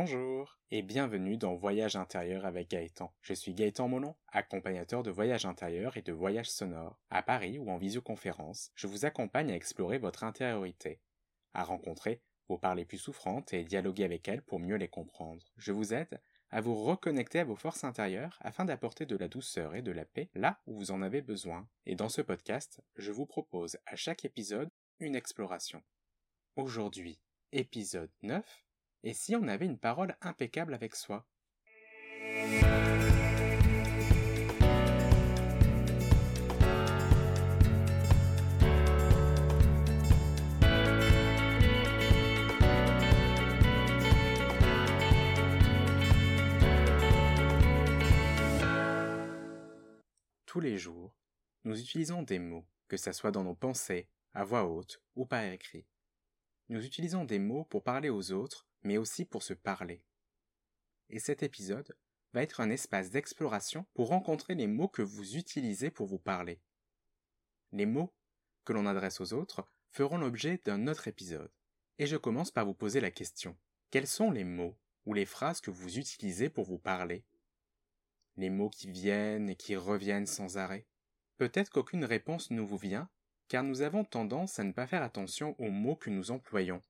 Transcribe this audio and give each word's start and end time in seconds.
Bonjour 0.00 0.60
et 0.70 0.82
bienvenue 0.82 1.36
dans 1.36 1.56
Voyage 1.56 1.96
intérieur 1.96 2.46
avec 2.46 2.70
Gaëtan. 2.70 3.12
Je 3.20 3.34
suis 3.34 3.52
Gaëtan 3.52 3.88
Molon, 3.88 4.14
accompagnateur 4.28 5.02
de 5.02 5.10
voyage 5.10 5.44
intérieur 5.44 5.96
et 5.96 6.02
de 6.02 6.12
voyage 6.12 6.48
sonore. 6.48 7.00
À 7.10 7.20
Paris 7.20 7.58
ou 7.58 7.68
en 7.68 7.78
visioconférence, 7.78 8.70
je 8.76 8.86
vous 8.86 9.06
accompagne 9.06 9.50
à 9.50 9.56
explorer 9.56 9.98
votre 9.98 10.22
intériorité, 10.22 11.00
à 11.52 11.64
rencontrer 11.64 12.22
vos 12.48 12.58
parts 12.58 12.76
les 12.76 12.84
plus 12.84 12.98
souffrantes 12.98 13.52
et 13.52 13.64
dialoguer 13.64 14.04
avec 14.04 14.28
elles 14.28 14.42
pour 14.42 14.60
mieux 14.60 14.76
les 14.76 14.86
comprendre. 14.86 15.44
Je 15.56 15.72
vous 15.72 15.92
aide 15.92 16.20
à 16.50 16.60
vous 16.60 16.76
reconnecter 16.76 17.40
à 17.40 17.44
vos 17.44 17.56
forces 17.56 17.82
intérieures 17.82 18.38
afin 18.40 18.64
d'apporter 18.64 19.04
de 19.04 19.16
la 19.16 19.26
douceur 19.26 19.74
et 19.74 19.82
de 19.82 19.90
la 19.90 20.04
paix 20.04 20.30
là 20.36 20.60
où 20.68 20.76
vous 20.76 20.92
en 20.92 21.02
avez 21.02 21.22
besoin. 21.22 21.68
Et 21.86 21.96
dans 21.96 22.08
ce 22.08 22.22
podcast, 22.22 22.80
je 22.94 23.10
vous 23.10 23.26
propose 23.26 23.76
à 23.84 23.96
chaque 23.96 24.24
épisode 24.24 24.70
une 25.00 25.16
exploration. 25.16 25.82
Aujourd'hui, 26.54 27.18
épisode 27.50 28.12
9 28.22 28.67
et 29.02 29.14
si 29.14 29.36
on 29.36 29.48
avait 29.48 29.66
une 29.66 29.78
parole 29.78 30.16
impeccable 30.20 30.74
avec 30.74 30.94
soi? 30.94 31.26
Tous 50.46 50.60
les 50.60 50.78
jours, 50.78 51.14
nous 51.64 51.78
utilisons 51.78 52.22
des 52.22 52.38
mots, 52.38 52.66
que 52.88 52.96
ce 52.96 53.12
soit 53.12 53.30
dans 53.30 53.44
nos 53.44 53.54
pensées, 53.54 54.08
à 54.34 54.44
voix 54.44 54.64
haute 54.64 55.00
ou 55.14 55.24
par 55.24 55.44
écrit. 55.44 55.86
Nous 56.68 56.84
utilisons 56.84 57.24
des 57.24 57.38
mots 57.38 57.64
pour 57.64 57.82
parler 57.82 58.08
aux 58.08 58.32
autres 58.32 58.67
mais 58.82 58.98
aussi 58.98 59.24
pour 59.24 59.42
se 59.42 59.54
parler. 59.54 60.02
Et 61.10 61.18
cet 61.18 61.42
épisode 61.42 61.96
va 62.32 62.42
être 62.42 62.60
un 62.60 62.70
espace 62.70 63.10
d'exploration 63.10 63.86
pour 63.94 64.08
rencontrer 64.08 64.54
les 64.54 64.66
mots 64.66 64.88
que 64.88 65.02
vous 65.02 65.36
utilisez 65.36 65.90
pour 65.90 66.06
vous 66.06 66.18
parler. 66.18 66.60
Les 67.72 67.86
mots 67.86 68.14
que 68.64 68.72
l'on 68.72 68.86
adresse 68.86 69.20
aux 69.20 69.32
autres 69.32 69.66
feront 69.90 70.18
l'objet 70.18 70.60
d'un 70.64 70.86
autre 70.86 71.08
épisode. 71.08 71.50
Et 71.98 72.06
je 72.06 72.16
commence 72.16 72.50
par 72.50 72.66
vous 72.66 72.74
poser 72.74 73.00
la 73.00 73.10
question. 73.10 73.56
Quels 73.90 74.06
sont 74.06 74.30
les 74.30 74.44
mots 74.44 74.78
ou 75.06 75.14
les 75.14 75.24
phrases 75.24 75.60
que 75.60 75.70
vous 75.70 75.98
utilisez 75.98 76.50
pour 76.50 76.64
vous 76.64 76.78
parler? 76.78 77.24
Les 78.36 78.50
mots 78.50 78.70
qui 78.70 78.90
viennent 78.90 79.48
et 79.48 79.56
qui 79.56 79.74
reviennent 79.74 80.26
sans 80.26 80.58
arrêt? 80.58 80.86
Peut-être 81.38 81.70
qu'aucune 81.70 82.04
réponse 82.04 82.50
ne 82.50 82.60
vous 82.60 82.76
vient, 82.76 83.08
car 83.48 83.64
nous 83.64 83.80
avons 83.80 84.04
tendance 84.04 84.58
à 84.58 84.64
ne 84.64 84.72
pas 84.72 84.86
faire 84.86 85.02
attention 85.02 85.56
aux 85.58 85.70
mots 85.70 85.96
que 85.96 86.10
nous 86.10 86.30
employons. 86.30 86.82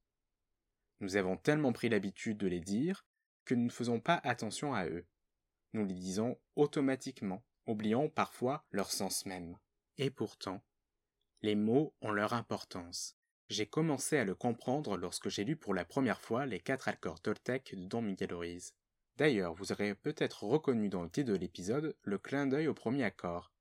Nous 1.01 1.17
avons 1.17 1.37
tellement 1.37 1.73
pris 1.73 1.89
l'habitude 1.89 2.39
de 2.39 2.47
les 2.47 2.61
dire 2.61 3.07
que 3.45 3.55
nous 3.55 3.65
ne 3.65 3.71
faisons 3.71 4.01
pas 4.01 4.21
attention 4.25 4.75
à 4.75 4.87
eux. 4.87 5.07
Nous 5.73 5.85
les 5.85 5.95
disons 5.95 6.39
automatiquement, 6.57 7.45
oubliant 7.67 8.09
parfois 8.09 8.67
leur 8.71 8.91
sens 8.91 9.27
même. 9.27 9.57
Et 9.97 10.11
pourtant, 10.11 10.63
les 11.43 11.55
mots 11.55 11.95
ont 12.01 12.11
leur 12.11 12.33
importance. 12.33 13.17
J'ai 13.49 13.67
commencé 13.67 14.19
à 14.19 14.25
le 14.25 14.35
comprendre 14.35 14.97
lorsque 14.97 15.29
j'ai 15.29 15.45
lu 15.45 15.57
pour 15.57 15.73
la 15.73 15.85
première 15.85 16.21
fois 16.21 16.47
les 16.47 16.61
quatre 16.61 16.89
accords 16.89 17.21
toltec 17.21 17.75
de 17.75 17.87
Don 17.87 18.03
Miguel 18.03 18.35
Ruiz. 18.35 18.75
D'ailleurs, 19.17 19.55
vous 19.55 19.73
aurez 19.73 19.95
peut-être 19.95 20.45
reconnu 20.45 20.89
dans 20.89 21.03
le 21.03 21.11
titre 21.11 21.33
de 21.33 21.37
l'épisode 21.37 21.97
le 22.03 22.19
clin 22.19 22.47
d'œil 22.47 22.69
au 22.69 22.75
premier 22.75 23.05
accord. 23.05 23.53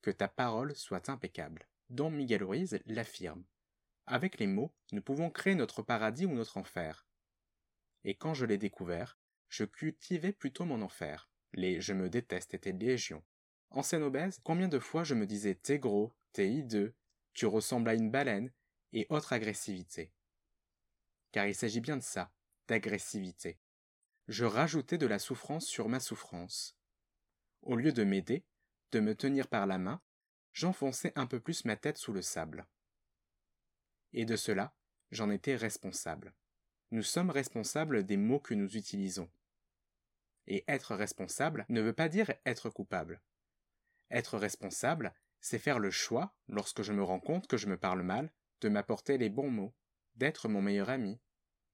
Que 0.00 0.10
ta 0.10 0.28
parole 0.28 0.74
soit 0.74 1.08
impeccable. 1.08 1.66
Don 1.90 2.10
Miguel 2.10 2.42
Ruiz 2.42 2.78
l'affirme. 2.86 3.44
Avec 4.06 4.38
les 4.38 4.46
mots, 4.46 4.74
nous 4.92 5.00
pouvons 5.00 5.30
créer 5.30 5.54
notre 5.54 5.82
paradis 5.82 6.26
ou 6.26 6.34
notre 6.34 6.58
enfer. 6.58 7.06
Et 8.04 8.14
quand 8.14 8.34
je 8.34 8.44
l'ai 8.44 8.58
découvert, 8.58 9.18
je 9.48 9.64
cultivais 9.64 10.32
plutôt 10.32 10.66
mon 10.66 10.82
enfer. 10.82 11.30
Les 11.54 11.80
je 11.80 11.94
me 11.94 12.10
déteste 12.10 12.52
étaient 12.52 12.72
légion. 12.72 13.24
Ancienne 13.70 14.02
obèse, 14.02 14.40
combien 14.44 14.68
de 14.68 14.78
fois 14.78 15.04
je 15.04 15.14
me 15.14 15.26
disais 15.26 15.54
t'es 15.54 15.78
gros, 15.78 16.14
t'es 16.32 16.52
hideux, 16.52 16.94
tu 17.32 17.46
ressembles 17.46 17.88
à 17.88 17.94
une 17.94 18.10
baleine, 18.10 18.52
et 18.92 19.06
autre 19.08 19.32
agressivité. 19.32 20.12
Car 21.32 21.46
il 21.46 21.54
s'agit 21.54 21.80
bien 21.80 21.96
de 21.96 22.02
ça, 22.02 22.30
d'agressivité. 22.68 23.58
Je 24.28 24.44
rajoutais 24.44 24.98
de 24.98 25.06
la 25.06 25.18
souffrance 25.18 25.66
sur 25.66 25.88
ma 25.88 25.98
souffrance. 25.98 26.76
Au 27.62 27.74
lieu 27.74 27.92
de 27.92 28.04
m'aider, 28.04 28.44
de 28.92 29.00
me 29.00 29.14
tenir 29.14 29.48
par 29.48 29.66
la 29.66 29.78
main, 29.78 30.00
j'enfonçais 30.52 31.12
un 31.16 31.26
peu 31.26 31.40
plus 31.40 31.64
ma 31.64 31.76
tête 31.76 31.98
sous 31.98 32.12
le 32.12 32.22
sable 32.22 32.66
et 34.14 34.24
de 34.24 34.36
cela, 34.36 34.74
j'en 35.10 35.30
étais 35.30 35.56
responsable. 35.56 36.34
Nous 36.90 37.02
sommes 37.02 37.30
responsables 37.30 38.04
des 38.04 38.16
mots 38.16 38.40
que 38.40 38.54
nous 38.54 38.76
utilisons. 38.76 39.28
Et 40.46 40.64
être 40.68 40.94
responsable 40.94 41.66
ne 41.68 41.80
veut 41.80 41.92
pas 41.92 42.08
dire 42.08 42.32
être 42.46 42.70
coupable. 42.70 43.20
Être 44.10 44.38
responsable, 44.38 45.12
c'est 45.40 45.58
faire 45.58 45.78
le 45.78 45.90
choix, 45.90 46.34
lorsque 46.48 46.82
je 46.82 46.92
me 46.92 47.02
rends 47.02 47.20
compte 47.20 47.46
que 47.46 47.56
je 47.56 47.66
me 47.66 47.76
parle 47.76 48.02
mal, 48.02 48.30
de 48.60 48.68
m'apporter 48.68 49.18
les 49.18 49.28
bons 49.28 49.50
mots, 49.50 49.74
d'être 50.14 50.48
mon 50.48 50.62
meilleur 50.62 50.90
ami. 50.90 51.20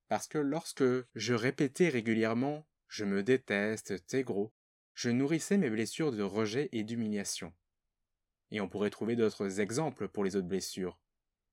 Parce 0.08 0.26
que 0.26 0.38
lorsque 0.38 0.84
je 1.14 1.34
répétais 1.34 1.88
régulièrement 1.88 2.66
je 2.90 3.04
me 3.04 3.22
déteste, 3.22 4.04
t'es 4.08 4.24
gros, 4.24 4.52
je 4.94 5.10
nourrissais 5.10 5.56
mes 5.56 5.70
blessures 5.70 6.10
de 6.10 6.24
rejet 6.24 6.68
et 6.72 6.82
d'humiliation. 6.82 7.54
Et 8.50 8.60
on 8.60 8.68
pourrait 8.68 8.90
trouver 8.90 9.14
d'autres 9.14 9.60
exemples 9.60 10.08
pour 10.08 10.24
les 10.24 10.34
autres 10.34 10.48
blessures. 10.48 10.98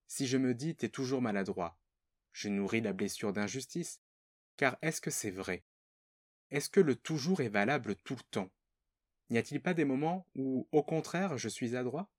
Si 0.07 0.25
je 0.25 0.37
me 0.37 0.53
dis 0.53 0.75
t'es 0.75 0.89
toujours 0.89 1.21
maladroit, 1.21 1.77
je 2.31 2.49
nourris 2.49 2.81
la 2.81 2.93
blessure 2.93 3.33
d'injustice. 3.33 4.01
Car 4.55 4.77
est-ce 4.81 5.01
que 5.01 5.11
c'est 5.11 5.31
vrai? 5.31 5.63
Est-ce 6.49 6.69
que 6.69 6.79
le 6.79 6.95
toujours 6.95 7.41
est 7.41 7.49
valable 7.49 7.95
tout 7.95 8.15
le 8.15 8.23
temps? 8.31 8.49
N'y 9.29 9.37
a-t-il 9.37 9.61
pas 9.61 9.73
des 9.73 9.85
moments 9.85 10.25
où, 10.35 10.67
au 10.71 10.81
contraire, 10.81 11.37
je 11.37 11.49
suis 11.49 11.75
adroit? 11.75 12.09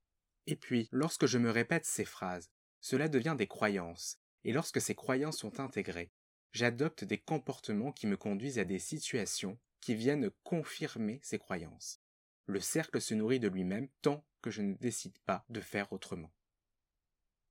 Et 0.45 0.55
puis, 0.55 0.87
lorsque 0.91 1.25
je 1.25 1.37
me 1.37 1.49
répète 1.49 1.85
ces 1.85 2.05
phrases, 2.05 2.51
cela 2.79 3.09
devient 3.09 3.35
des 3.37 3.47
croyances, 3.47 4.19
et 4.43 4.53
lorsque 4.53 4.79
ces 4.79 4.95
croyances 4.95 5.39
sont 5.39 5.59
intégrées, 5.59 6.11
j'adopte 6.51 7.03
des 7.03 7.17
comportements 7.17 7.91
qui 7.91 8.07
me 8.07 8.17
conduisent 8.17 8.59
à 8.59 8.65
des 8.65 8.79
situations 8.79 9.57
qui 9.81 9.95
viennent 9.95 10.29
confirmer 10.43 11.19
ces 11.23 11.39
croyances. 11.39 12.01
Le 12.45 12.59
cercle 12.59 13.01
se 13.01 13.13
nourrit 13.13 13.39
de 13.39 13.47
lui-même 13.47 13.89
tant 14.01 14.25
que 14.41 14.51
je 14.51 14.61
ne 14.61 14.73
décide 14.75 15.17
pas 15.19 15.45
de 15.49 15.61
faire 15.61 15.91
autrement 15.91 16.31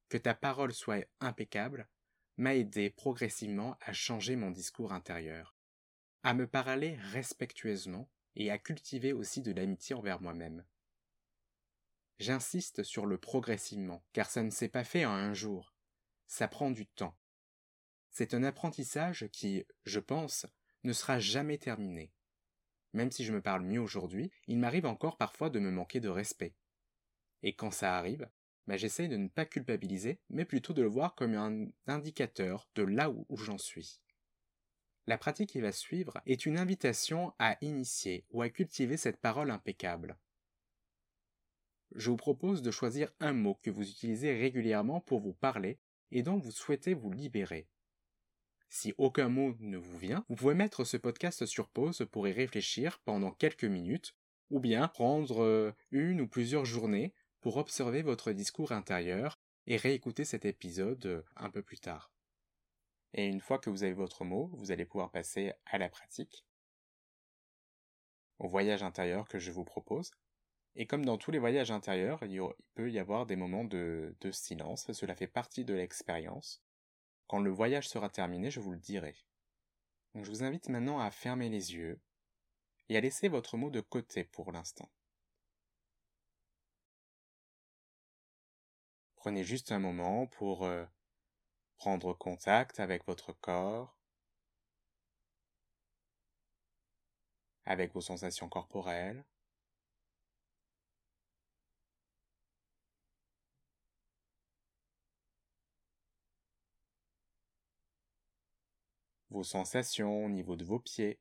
que 0.09 0.19
ta 0.19 0.35
parole 0.35 0.73
soit 0.73 1.07
impeccable, 1.21 1.89
m'a 2.37 2.55
aidé 2.55 2.91
progressivement 2.91 3.77
à 3.81 3.93
changer 3.93 4.37
mon 4.37 4.51
discours 4.51 4.93
intérieur, 4.93 5.57
à 6.23 6.35
me 6.35 6.47
parler 6.47 6.97
respectueusement 7.13 8.11
et 8.37 8.51
à 8.51 8.59
cultiver 8.59 9.13
aussi 9.13 9.43
de 9.43 9.53
l'amitié 9.53 9.95
envers 9.95 10.21
moi-même. 10.21 10.65
J'insiste 12.19 12.83
sur 12.83 13.07
le 13.07 13.19
progressivement, 13.19 14.05
car 14.13 14.31
ça 14.31 14.43
ne 14.43 14.51
s'est 14.51 14.69
pas 14.69 14.85
fait 14.85 15.05
en 15.05 15.13
un 15.13 15.35
jour, 15.35 15.75
ça 16.27 16.49
prend 16.49 16.71
du 16.71 16.87
temps. 16.87 17.17
C'est 18.11 18.35
un 18.35 18.43
apprentissage 18.43 19.29
qui, 19.33 19.65
je 19.85 20.01
pense, 20.01 20.47
ne 20.85 20.93
sera 20.93 21.19
jamais 21.19 21.59
terminé. 21.59 22.13
Même 22.93 23.11
si 23.11 23.25
je 23.25 23.33
me 23.33 23.43
parle 23.43 23.63
mieux 23.63 23.81
aujourd'hui, 23.81 24.31
il 24.47 24.59
m'arrive 24.59 24.87
encore 24.87 25.17
parfois 25.17 25.51
de 25.51 25.59
me 25.59 25.71
manquer 25.71 26.01
de 26.01 26.09
respect. 26.09 26.55
Et 27.43 27.55
quand 27.55 27.71
ça 27.71 27.97
arrive, 27.97 28.29
j'essaye 28.77 29.09
de 29.09 29.17
ne 29.17 29.29
pas 29.29 29.47
culpabiliser, 29.47 30.21
mais 30.29 30.45
plutôt 30.45 30.73
de 30.73 30.83
le 30.83 30.89
voir 30.89 31.15
comme 31.15 31.35
un 31.35 31.69
indicateur 31.87 32.69
de 32.75 32.83
là 32.83 33.11
où, 33.11 33.37
j'en 33.37 33.59
suis. 33.59 34.01
La 35.07 35.17
pratique 35.17 35.51
qui 35.51 35.61
va 35.61 35.73
suivre 35.73 36.21
est 36.27 36.45
une 36.45 36.59
invitation 36.59 37.33
à 37.39 37.57
initier 37.63 38.27
ou 38.31 38.43
à 38.43 38.51
cultiver 38.51 38.99
cette 38.99 39.21
parole 39.21 39.51
impeccable. 39.51 40.19
Je 41.95 42.11
vous 42.11 42.17
propose 42.17 42.61
de 42.61 42.71
choisir 42.71 43.11
un 43.21 43.33
mot 43.33 43.55
que 43.63 43.71
vous 43.71 43.89
utilisez 43.89 44.39
régulièrement 44.39 45.01
pour 45.01 45.21
vous 45.21 45.33
parler 45.33 45.79
et 46.11 46.23
dont 46.23 46.37
vous 46.37 46.51
souhaitez 46.51 46.93
vous 46.93 47.11
libérer. 47.11 47.67
Si 48.69 48.93
aucun 48.99 49.31
mot 49.31 49.57
ne 49.61 49.79
vous 49.79 49.97
vient, 49.97 50.27
vous 50.29 50.37
pouvez 50.37 50.55
mettre 50.55 50.85
ce 50.85 50.99
podcast 50.99 51.47
sur 51.47 51.71
pause 51.71 52.07
pour 52.13 52.29
y 52.29 52.33
réfléchir 52.33 53.01
pendant 53.07 53.31
quelques 53.31 53.65
minutes, 53.65 54.15
ou 54.51 54.61
bien 54.61 54.89
prendre 54.89 55.43
euh, 55.43 55.73
une 55.91 56.21
ou 56.21 56.29
plusieurs 56.29 56.67
journées 56.67 57.15
pour 57.41 57.57
observer 57.57 58.03
votre 58.03 58.33
discours 58.33 58.73
intérieur 58.73 59.39
et 59.67 59.77
réécouter 59.77 60.25
cet 60.25 60.45
épisode 60.45 61.07
euh, 61.07 61.23
un 61.37 61.51
peu 61.51 61.63
plus 61.63 61.79
tard. 61.79 62.11
Et 63.15 63.27
une 63.27 63.41
fois 63.41 63.59
que 63.59 63.71
vous 63.71 63.85
avez 63.85 63.93
votre 63.93 64.25
mot, 64.25 64.51
vous 64.55 64.71
allez 64.71 64.85
pouvoir 64.85 65.11
passer 65.11 65.53
à 65.67 65.79
la 65.79 65.89
pratique, 65.89 66.45
au 68.39 68.49
voyage 68.49 68.83
intérieur 68.83 69.29
que 69.29 69.39
je 69.39 69.51
vous 69.51 69.65
propose. 69.65 70.11
Et 70.75 70.87
comme 70.87 71.05
dans 71.05 71.19
tous 71.19 71.31
les 71.31 71.39
voyages 71.39 71.71
intérieurs, 71.71 72.23
il, 72.23 72.41
peut 72.75 72.91
y 72.91 72.99
avoir 72.99 73.27
des 73.27 73.37
moments 73.37 73.65
de, 73.65 74.15
silence, 74.31 74.93
cela 74.93 75.15
fait 75.15 75.27
partie 75.27 75.65
de 75.65 75.75
l'expérience. 75.75 76.63
Quand 77.27 77.41
le 77.41 77.51
voyage 77.51 77.89
sera 77.89 78.09
terminé, 78.09 78.51
je 78.51 78.61
vous 78.61 78.73
le 78.73 78.79
dirai. 78.79 79.17
Je 80.15 80.31
vous 80.31 80.45
invite 80.45 80.69
maintenant 80.69 81.01
à 81.01 81.11
fermer 81.11 81.49
les 81.49 81.75
yeux 81.75 82.01
et 82.89 82.97
à 82.97 83.01
laisser 83.01 83.29
votre 83.29 83.57
mot 83.57 83.71
de 83.71 83.81
côté 83.81 84.25
pour 84.25 84.53
l'instant. 84.53 84.89
Prenez 89.19 89.45
juste 89.45 89.71
un 89.71 89.79
moment 89.79 90.27
pour 90.27 90.65
euh, 90.65 90.87
prendre 91.77 92.15
contact 92.15 92.81
avec 92.81 93.05
votre 93.07 93.33
corps, 93.33 93.97
avec 97.67 97.93
vos 97.95 98.01
sensations 98.01 98.49
corporelles. 98.49 99.25
Vos 109.31 109.43
sensations 109.43 110.27
au 110.27 110.29
niveau 110.29 110.55
de 110.55 110.65
vos 110.67 110.81
pieds. 110.81 111.19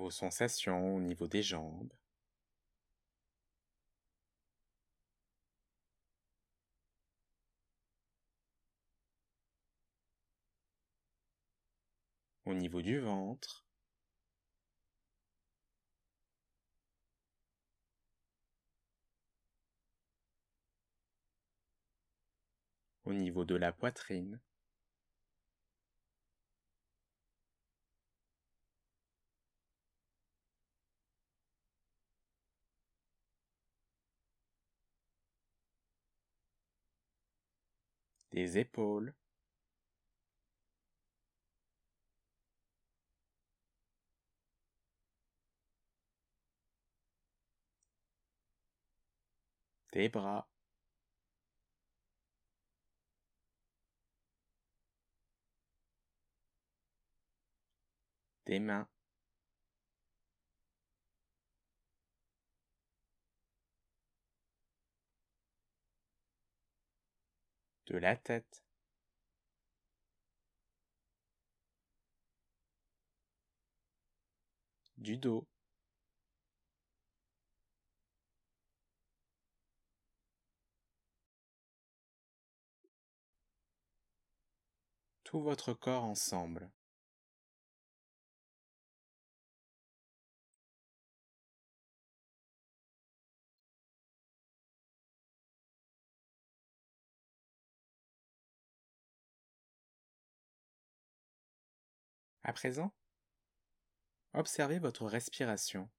Vos 0.00 0.10
sensations 0.10 0.96
au 0.96 1.00
niveau 1.00 1.28
des 1.28 1.42
jambes. 1.42 1.92
au 12.46 12.54
niveau 12.54 12.82
du 12.82 12.98
ventre. 12.98 13.64
au 23.04 23.12
niveau 23.12 23.44
de 23.44 23.56
la 23.56 23.72
poitrine. 23.72 24.40
Des 38.32 38.58
épaules. 38.58 39.14
tes 49.92 50.08
bras. 50.08 50.48
tes 58.44 58.58
mains. 58.60 58.86
De 67.90 67.98
la 67.98 68.16
tête. 68.16 68.62
du 74.96 75.16
dos. 75.16 75.46
tout 85.24 85.40
votre 85.40 85.72
corps 85.74 86.04
ensemble. 86.04 86.70
À 102.42 102.52
présent, 102.52 102.92
observez 104.32 104.78
votre 104.78 105.06
respiration. 105.06 105.90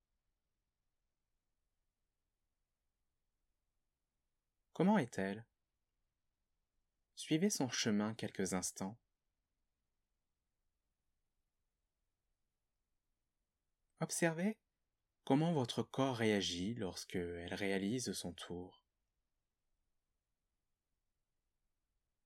Comment 4.74 4.98
est-elle? 4.98 5.46
Suivez 7.16 7.52
son 7.52 7.70
chemin 7.70 8.16
quelques 8.16 8.54
instants. 8.54 8.98
Observez 14.00 14.58
comment 15.24 15.54
votre 15.54 15.84
corps 15.84 16.18
réagit 16.18 16.74
lorsque 16.74 17.16
elle 17.16 17.54
réalise 17.54 18.14
son 18.14 18.34
tour, 18.34 18.84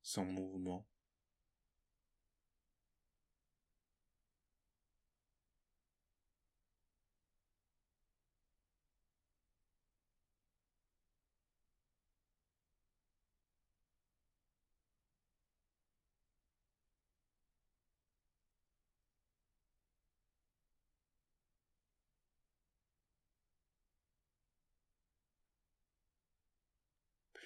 son 0.02 0.24
mouvement. 0.24 0.88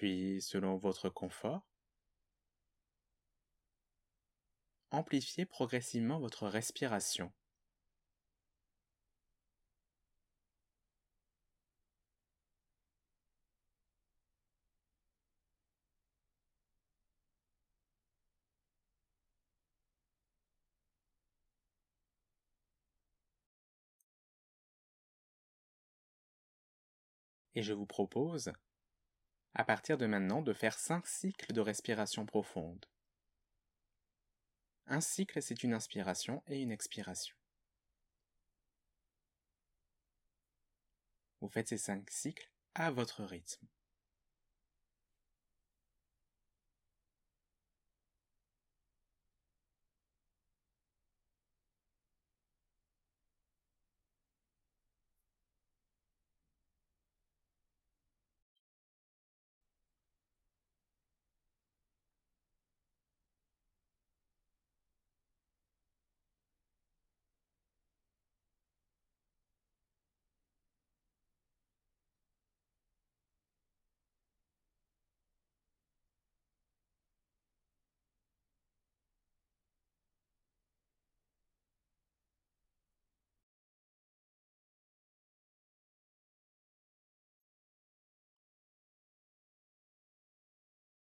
Puis, 0.00 0.40
selon 0.40 0.78
votre 0.78 1.10
confort, 1.10 1.60
amplifiez 4.92 5.46
progressivement 5.46 6.20
votre 6.20 6.46
respiration. 6.46 7.32
Et 27.54 27.62
je 27.62 27.72
vous 27.72 27.86
propose 27.86 28.52
à 29.54 29.64
partir 29.64 29.98
de 29.98 30.06
maintenant 30.06 30.42
de 30.42 30.52
faire 30.52 30.78
cinq 30.78 31.06
cycles 31.06 31.52
de 31.52 31.60
respiration 31.60 32.26
profonde. 32.26 32.86
Un 34.86 35.00
cycle, 35.00 35.40
c'est 35.42 35.62
une 35.62 35.74
inspiration 35.74 36.42
et 36.46 36.60
une 36.60 36.72
expiration. 36.72 37.36
Vous 41.40 41.48
faites 41.48 41.68
ces 41.68 41.78
cinq 41.78 42.10
cycles 42.10 42.50
à 42.74 42.90
votre 42.90 43.24
rythme. 43.24 43.66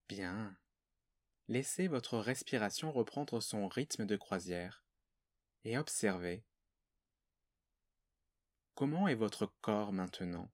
Bien. 0.09 0.57
Laissez 1.49 1.89
votre 1.89 2.19
respiration 2.19 2.91
reprendre 2.93 3.41
son 3.41 3.69
rythme 3.69 4.07
de 4.07 4.17
croisière 4.17 4.85
et 5.65 5.79
observez 5.79 6.45
comment 8.77 9.09
est 9.09 9.17
votre 9.17 9.53
corps 9.63 9.93
maintenant? 9.93 10.49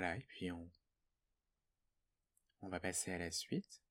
Voilà, 0.00 0.16
et 0.16 0.22
puis 0.22 0.50
on, 0.50 0.70
va 2.62 2.80
passer 2.80 3.12
à 3.12 3.18
la 3.18 3.30
suite. 3.30 3.82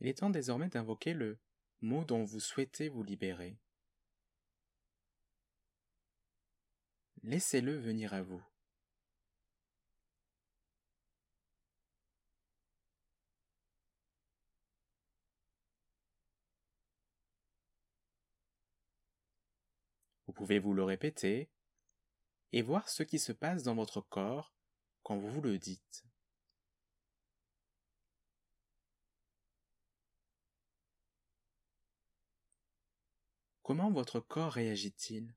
Il 0.00 0.06
est 0.06 0.18
temps 0.18 0.28
désormais 0.28 0.68
d'invoquer 0.68 1.14
le 1.14 1.38
mot 1.80 2.04
dont 2.04 2.24
vous 2.24 2.40
souhaitez 2.40 2.90
vous 2.90 3.02
libérer. 3.02 3.56
Laissez-le 7.22 7.78
venir 7.78 8.12
à 8.12 8.20
vous. 8.20 8.44
Vous 20.26 20.34
pouvez 20.34 20.58
vous 20.58 20.74
le 20.74 20.84
répéter 20.84 21.48
et 22.54 22.62
voir 22.62 22.88
ce 22.88 23.02
qui 23.02 23.18
se 23.18 23.32
passe 23.32 23.64
dans 23.64 23.74
votre 23.74 24.00
corps 24.00 24.54
quand 25.02 25.16
vous 25.16 25.28
vous 25.28 25.40
le 25.40 25.58
dites. 25.58 26.04
Comment 33.64 33.90
votre 33.90 34.20
corps 34.20 34.52
réagit-il? 34.52 35.34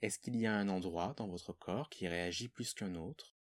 Est-ce 0.00 0.18
qu'il 0.18 0.34
y 0.34 0.48
a 0.48 0.52
un 0.56 0.68
endroit 0.68 1.14
dans 1.16 1.28
votre 1.28 1.52
corps 1.52 1.88
qui 1.88 2.08
réagit 2.08 2.48
plus 2.48 2.74
qu'un 2.74 2.96
autre? 2.96 3.36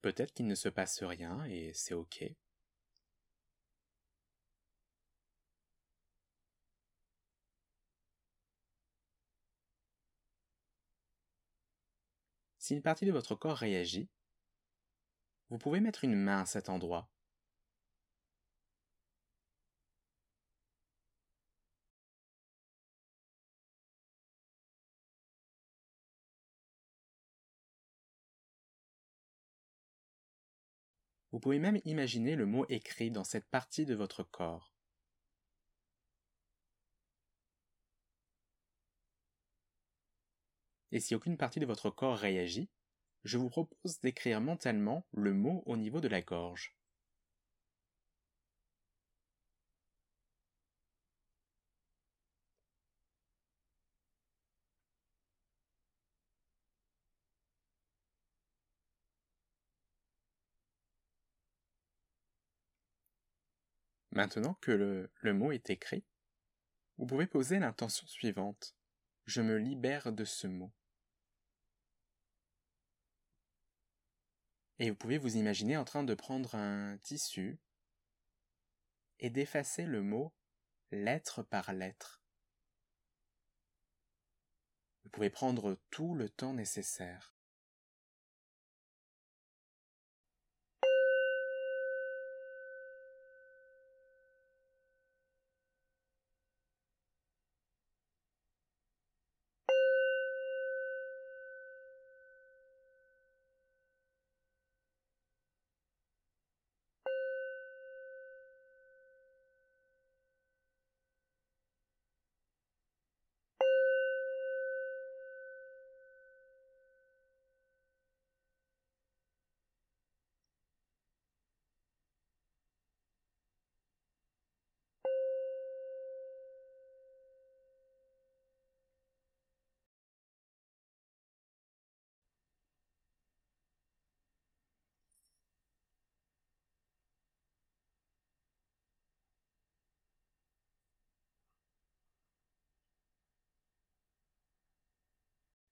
Peut-être 0.00 0.32
qu'il 0.32 0.46
ne 0.46 0.54
se 0.54 0.68
passe 0.68 1.02
rien 1.02 1.44
et 1.46 1.72
c'est 1.74 1.94
OK. 1.94 2.22
Si 12.70 12.76
une 12.76 12.82
partie 12.82 13.04
de 13.04 13.10
votre 13.10 13.34
corps 13.34 13.56
réagit, 13.56 14.08
vous 15.48 15.58
pouvez 15.58 15.80
mettre 15.80 16.04
une 16.04 16.14
main 16.14 16.42
à 16.42 16.46
cet 16.46 16.68
endroit. 16.68 17.10
Vous 31.32 31.40
pouvez 31.40 31.58
même 31.58 31.80
imaginer 31.84 32.36
le 32.36 32.46
mot 32.46 32.66
écrit 32.68 33.10
dans 33.10 33.24
cette 33.24 33.50
partie 33.50 33.84
de 33.84 33.96
votre 33.96 34.22
corps. 34.22 34.69
Et 40.92 41.00
si 41.00 41.14
aucune 41.14 41.36
partie 41.36 41.60
de 41.60 41.66
votre 41.66 41.90
corps 41.90 42.18
réagit, 42.18 42.68
je 43.24 43.38
vous 43.38 43.50
propose 43.50 44.00
d'écrire 44.00 44.40
mentalement 44.40 45.06
le 45.12 45.32
mot 45.32 45.62
au 45.66 45.76
niveau 45.76 46.00
de 46.00 46.08
la 46.08 46.22
gorge. 46.22 46.74
Maintenant 64.12 64.54
que 64.60 64.72
le, 64.72 65.34
mot 65.34 65.52
est 65.52 65.70
écrit, 65.70 66.04
vous 66.98 67.06
pouvez 67.06 67.26
poser 67.26 67.60
l'intention 67.60 68.06
suivante. 68.06 68.74
Je 69.26 69.40
me 69.40 69.56
libère 69.56 70.12
de 70.12 70.24
ce 70.24 70.48
mot. 70.48 70.72
Et 74.80 74.88
vous 74.88 74.96
pouvez 74.96 75.18
vous 75.18 75.36
imaginer 75.36 75.76
en 75.76 75.84
train 75.84 76.04
de 76.04 76.14
prendre 76.14 76.54
un 76.54 76.96
tissu 77.02 77.60
et 79.18 79.28
d'effacer 79.28 79.84
le 79.84 80.00
mot 80.00 80.32
lettre 80.90 81.42
par 81.42 81.74
lettre. 81.74 82.22
Vous 85.04 85.10
pouvez 85.10 85.28
prendre 85.28 85.78
tout 85.90 86.14
le 86.14 86.30
temps 86.30 86.54
nécessaire. 86.54 87.36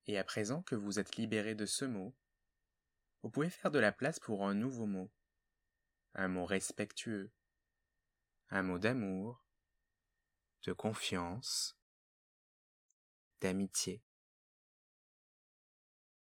Et 0.09 0.17
à 0.17 0.25
présent 0.25 0.63
que 0.63 0.75
vous 0.75 0.99
êtes 0.99 1.17
libéré 1.17 1.55
de 1.55 1.67
ce 1.67 1.85
mot, 1.85 2.17
vous 3.23 3.29
pouvez 3.29 3.51
faire 3.51 3.71
de 3.71 3.79
la 3.79 3.93
place 3.93 4.19
pour 4.19 4.47
un 4.47 4.55
nouveau 4.55 4.87
mot, 4.87 5.13
un 6.15 6.29
mot 6.29 6.47
respectueux, 6.47 7.31
un 8.49 8.63
mot 8.63 8.79
d'amour, 8.79 9.45
de 10.65 10.73
confiance, 10.73 11.79
d'amitié. 13.43 14.03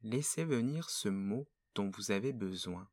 Laissez 0.03 0.45
venir 0.45 0.91
ce 0.91 1.09
mot 1.09 1.49
dont 1.75 1.89
vous 1.89 2.11
avez 2.11 2.35
besoin. 2.35 2.91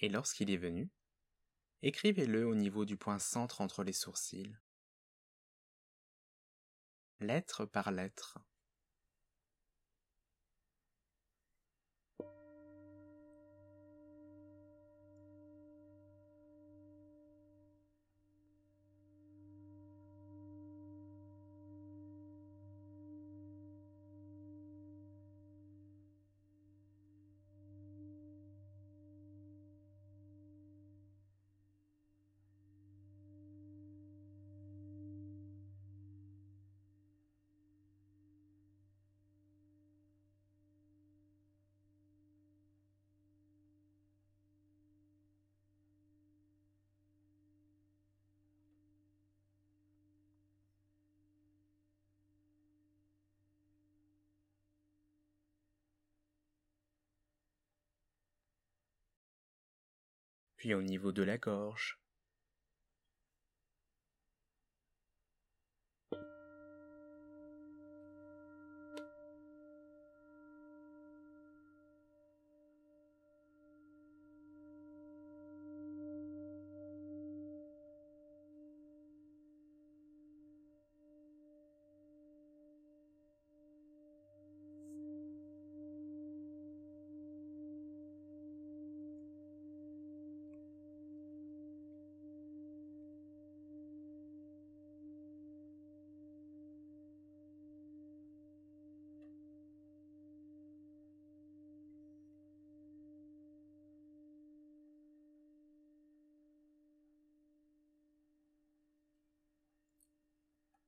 Et 0.00 0.08
lorsqu'il 0.08 0.50
est 0.50 0.56
venu, 0.56 0.90
écrivez-le 1.82 2.46
au 2.46 2.54
niveau 2.54 2.84
du 2.84 2.96
point 2.96 3.18
centre 3.18 3.60
entre 3.60 3.84
les 3.84 3.92
sourcils. 3.92 4.56
Lettre 7.20 7.66
par 7.66 7.90
lettre. 7.90 8.38
Puis 60.60 60.74
au 60.74 60.82
niveau 60.82 61.10
de 61.10 61.22
la 61.22 61.38
gorge, 61.38 61.98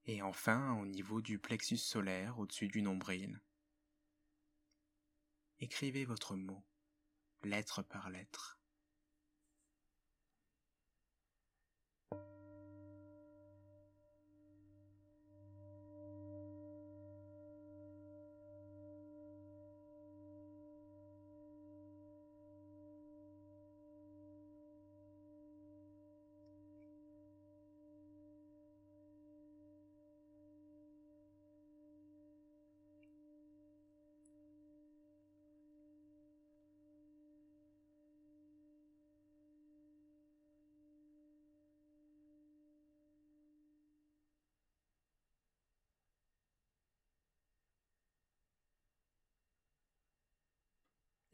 et 0.07 0.23
enfin 0.23 0.75
au 0.81 0.87
niveau 0.87 1.21
du 1.21 1.39
plexus 1.39 1.79
solaire 1.79 2.39
au-dessus 2.39 2.69
du 2.69 2.83
nombril. 2.83 3.41
Écrivez 5.61 6.05
votre 6.05 6.35
mot, 6.37 6.65
lettre 7.43 7.83
par 7.83 8.11
lettre. 8.11 8.62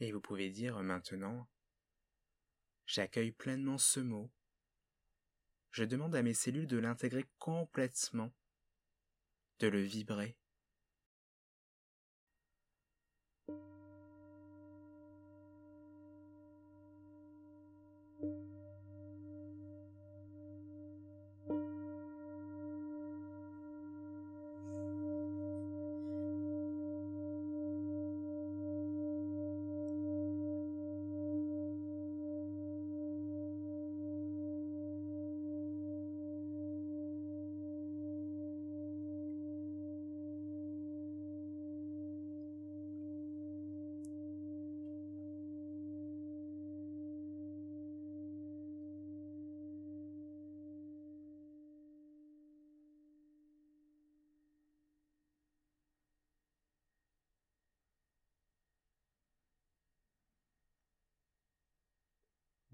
Et 0.01 0.13
vous 0.13 0.21
pouvez 0.21 0.51
dire 0.51 0.81
maintenant, 0.83 1.49
j'accueille 2.87 3.33
pleinement 3.33 3.79
ce 3.79 4.01
mot. 4.01 4.31
Je 5.71 5.85
demande 5.85 6.15
à 6.15 6.23
mes 6.23 6.35
cellules 6.35 6.67
de 6.67 6.79
l'intégrer 6.79 7.27
complètement, 7.39 8.33
de 9.59 9.69
le 9.69 9.81
vibrer. 9.81 10.37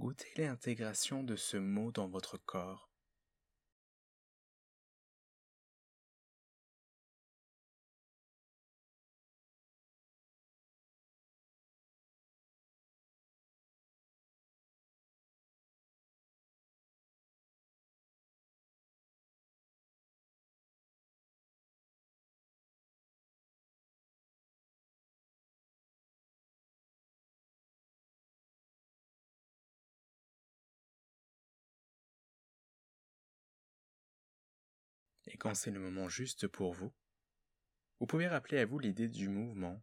Goûtez 0.04 0.34
l'intégration 0.36 1.24
de 1.24 1.34
ce 1.34 1.56
mot 1.56 1.90
dans 1.90 2.08
votre 2.08 2.36
corps? 2.36 2.93
Et 35.26 35.36
quand 35.36 35.54
c'est 35.54 35.70
le 35.70 35.80
moment 35.80 36.08
juste 36.08 36.46
pour 36.48 36.72
vous, 36.72 36.92
vous 38.00 38.06
pouvez 38.06 38.28
rappeler 38.28 38.58
à 38.58 38.66
vous 38.66 38.78
l'idée 38.78 39.08
du 39.08 39.28
mouvement. 39.28 39.82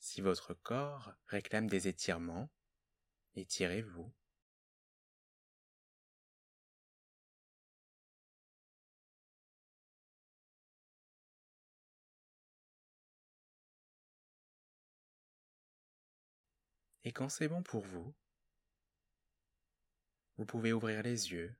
Si 0.00 0.20
votre 0.22 0.54
corps 0.54 1.12
réclame 1.28 1.68
des 1.68 1.86
étirements, 1.86 2.50
étirez-vous. 3.36 4.12
Et 17.04 17.12
quand 17.12 17.28
c'est 17.28 17.48
bon 17.48 17.62
pour 17.62 17.84
vous, 17.84 18.14
vous 20.36 20.44
pouvez 20.46 20.72
ouvrir 20.72 21.02
les 21.02 21.32
yeux. 21.32 21.54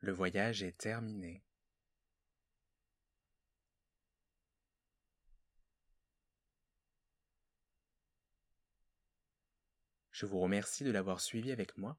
Le 0.00 0.12
voyage 0.12 0.62
est 0.62 0.78
terminé. 0.78 1.42
Je 10.12 10.26
vous 10.26 10.40
remercie 10.40 10.84
de 10.84 10.90
l'avoir 10.90 11.20
suivi 11.20 11.52
avec 11.52 11.76
moi 11.76 11.96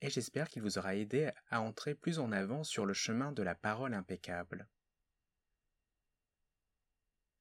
et 0.00 0.10
j'espère 0.10 0.48
qu'il 0.48 0.62
vous 0.62 0.78
aura 0.78 0.94
aidé 0.94 1.30
à 1.48 1.60
entrer 1.60 1.94
plus 1.94 2.18
en 2.18 2.32
avant 2.32 2.64
sur 2.64 2.84
le 2.84 2.92
chemin 2.92 3.32
de 3.32 3.42
la 3.42 3.54
parole 3.54 3.94
impeccable. 3.94 4.68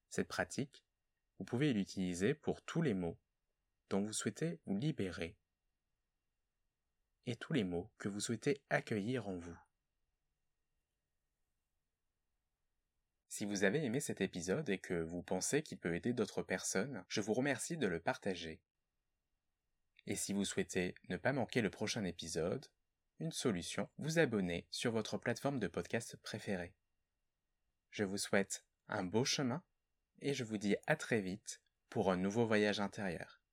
Cette 0.10 0.28
pratique, 0.28 0.84
vous 1.40 1.46
pouvez 1.46 1.74
l'utiliser 1.74 2.34
pour 2.34 2.62
tous 2.62 2.82
les 2.82 2.94
mots 2.94 3.18
dont 3.90 4.02
vous 4.02 4.14
souhaitez 4.14 4.60
vous 4.66 4.78
libérer 4.78 5.38
et 7.28 7.36
tous 7.36 7.54
les 7.54 7.64
mots 7.64 7.90
que 7.98 8.08
vous 8.08 8.20
souhaitez 8.20 8.62
accueillir 8.70 9.28
en 9.28 9.36
vous. 9.36 9.58
Si 13.28 13.46
vous 13.46 13.64
avez 13.64 13.84
aimé 13.84 14.00
cet 14.00 14.22
épisode 14.22 14.70
et 14.70 14.78
que 14.78 14.94
vous 14.94 15.22
pensez 15.22 15.62
qu'il 15.62 15.78
peut 15.78 15.96
aider 15.96 16.14
d'autres 16.14 16.42
personnes, 16.42 17.04
je 17.10 17.20
vous 17.20 17.34
remercie 17.34 17.76
de 17.76 17.88
le 17.88 18.00
partager. 18.00 18.62
Et 20.08 20.16
si 20.16 20.32
vous 20.34 20.46
souhaitez 20.46 20.96
ne 21.10 21.18
pas 21.18 21.34
manquer 21.34 21.62
le 21.62 21.70
prochain 21.70 22.06
épisode, 22.06 22.66
une 23.20 23.32
solution, 23.32 23.90
vous 23.98 24.20
abonner 24.20 24.68
sur 24.72 24.92
votre 24.92 25.18
plateforme 25.18 25.60
de 25.60 25.68
podcast 25.68 26.16
préférée. 26.18 26.76
Je 27.90 28.04
vous 28.04 28.18
souhaite 28.18 28.64
un 28.88 29.04
beau 29.04 29.26
chemin 29.26 29.64
et 30.22 30.34
je 30.34 30.44
vous 30.44 30.58
dis 30.58 30.76
à 30.88 30.96
très 30.96 31.22
vite 31.22 31.62
pour 31.90 32.12
un 32.12 32.18
nouveau 32.18 32.46
voyage 32.46 32.80
intérieur. 32.80 33.45